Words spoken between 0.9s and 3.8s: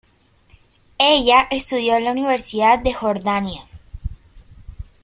Ella estudió en la Universidad de Jordania.